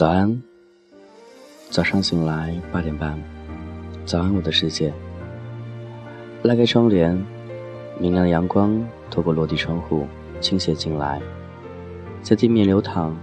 [0.00, 0.42] 早安，
[1.68, 3.22] 早上醒来八点半，
[4.06, 4.90] 早安我的世界。
[6.42, 7.14] 拉开窗帘，
[7.98, 10.06] 明亮的阳光透过落地窗户
[10.40, 11.20] 倾泻进来，
[12.22, 13.14] 在地面流淌，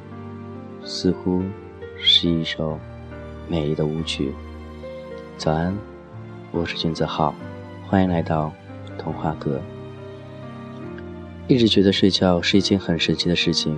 [0.84, 1.42] 似乎
[1.98, 2.78] 是一首
[3.48, 4.32] 美丽的舞曲。
[5.36, 5.76] 早安，
[6.52, 7.34] 我是君子浩，
[7.88, 8.54] 欢迎来到
[9.00, 9.60] 童话阁。
[11.48, 13.76] 一直觉得睡觉是一件很神奇的事情。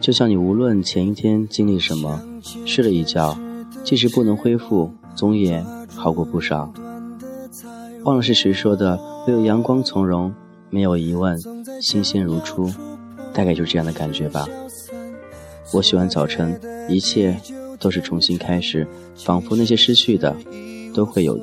[0.00, 2.22] 就像你无论前一天经历什么，
[2.64, 3.38] 睡了一觉，
[3.84, 5.62] 即使不能恢复，总也
[5.94, 6.72] 好过不少。
[8.04, 10.32] 忘了是谁说的，唯有阳光从容，
[10.70, 11.38] 没有疑问，
[11.82, 12.72] 新鲜如初，
[13.34, 14.48] 大概就是这样的感觉吧。
[15.74, 16.58] 我喜欢早晨，
[16.88, 17.38] 一切
[17.78, 20.34] 都是重新开始，仿佛那些失去的
[20.94, 21.38] 都会有。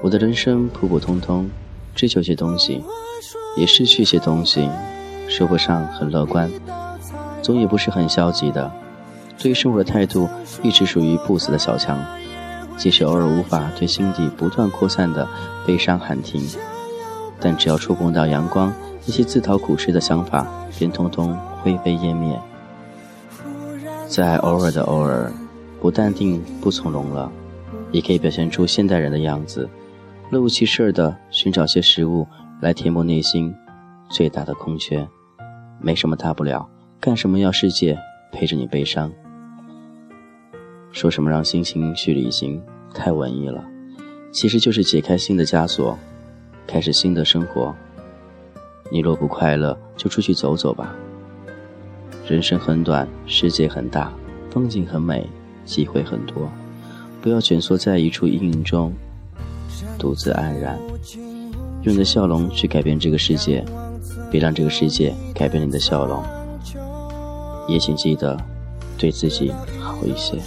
[0.00, 1.50] 我的人生普普通通，
[1.94, 2.80] 追求些东西，
[3.56, 4.66] 也失去些东西。
[5.30, 6.50] 生活上很乐观，
[7.40, 8.70] 总也不是很消极的。
[9.38, 10.28] 对于生活的态度
[10.62, 11.98] 一直属于不死的小强，
[12.76, 15.26] 即使偶尔无法对心底不断扩散的
[15.64, 16.44] 悲伤喊停，
[17.38, 18.70] 但只要触碰到阳光，
[19.06, 22.38] 那些自讨苦吃的想法便通通灰飞烟灭。
[24.08, 25.32] 在偶尔的偶尔，
[25.80, 27.30] 不淡定不从容了，
[27.92, 29.70] 也可以表现出现代人的样子，
[30.30, 32.26] 乐不其事的寻找些食物
[32.60, 33.54] 来填补内心
[34.10, 35.08] 最大的空缺。
[35.80, 36.68] 没什么大不了，
[37.00, 37.98] 干什么要世界
[38.30, 39.10] 陪着你悲伤？
[40.92, 42.60] 说什么让心情去旅行，
[42.92, 43.64] 太文艺了。
[44.32, 45.98] 其实就是解开新的枷锁，
[46.66, 47.74] 开始新的生活。
[48.90, 50.94] 你若不快乐，就出去走走吧。
[52.28, 54.12] 人生很短，世界很大，
[54.50, 55.26] 风景很美，
[55.64, 56.50] 机会很多。
[57.22, 58.92] 不要蜷缩在一处阴影中，
[59.98, 60.78] 独自黯然。
[61.82, 63.64] 用你的笑容去改变这个世界。
[64.30, 66.22] 别让这个世界改变你的笑容，
[67.68, 68.36] 也请记得
[68.96, 70.38] 对自己好一些。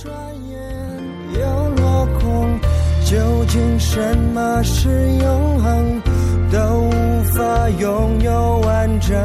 [3.06, 6.02] 究竟什么是永恒，
[6.50, 9.16] 都无法拥有完整。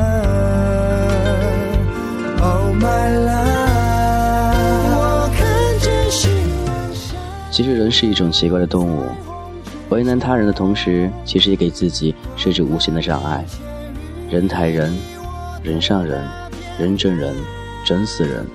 [2.43, 3.39] Oh my love，
[7.51, 9.07] 其实人是一种奇怪的动物，
[9.89, 13.43] 为难他人的同时，其实也给自己设置无形的障碍。
[14.31, 14.95] 人抬人，
[15.63, 16.23] 人上人，
[16.79, 17.35] 人整人，
[17.83, 18.47] 整死人。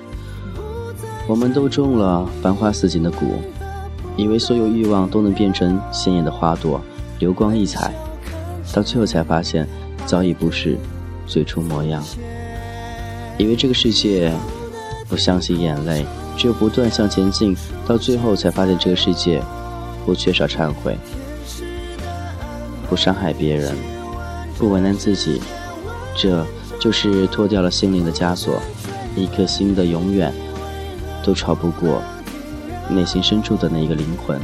[1.26, 3.24] 我们都中了繁花似锦的蛊，
[4.16, 6.80] 以为所有欲望都能变成鲜艳的花朵，
[7.18, 7.92] 流光溢彩，
[8.72, 9.66] 到最后才发现，
[10.06, 10.78] 早已不是
[11.26, 12.00] 最初模样。
[13.36, 14.32] 以为这个世界
[15.08, 19.42] 不相信眼泪，只有不断向前进，到最后才发现这个世界
[20.06, 20.96] 不缺少忏悔，
[22.88, 23.74] 不伤害别人，
[24.56, 25.42] 不为难自己。
[26.16, 26.46] 这
[26.80, 28.60] 就是脱掉了心灵的枷锁，
[29.16, 30.32] 一颗心的永远
[31.24, 32.02] 都超不过
[32.88, 34.40] 内心深处的那一个灵魂，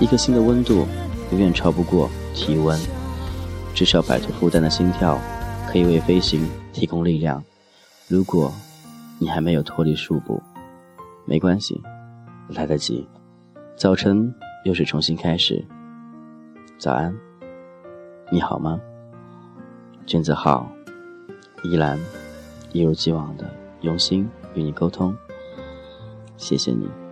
[0.00, 0.86] 一颗心的温度
[1.30, 2.78] 永远超不过体温。
[3.74, 5.18] 至少摆脱负担的心跳，
[5.68, 7.42] 可以为飞行提供力量。
[8.08, 8.52] 如果
[9.18, 10.40] 你还没有脱离束缚，
[11.24, 11.80] 没关系，
[12.48, 13.06] 来得及。
[13.76, 14.32] 早晨
[14.64, 15.64] 又是重新开始，
[16.78, 17.14] 早安，
[18.30, 18.80] 你好吗？
[20.06, 20.70] 君子好。
[21.64, 21.98] 依然
[22.72, 25.16] 一如既往的用心与你沟通，
[26.36, 27.03] 谢谢你。